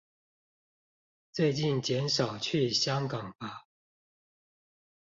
[1.31, 3.67] 最近減少去香港吧！